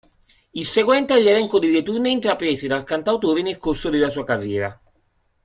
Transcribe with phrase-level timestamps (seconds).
[0.55, 4.81] Il seguente è l'elenco delle tournée intraprese dal cantautore nel corso della sua carriera.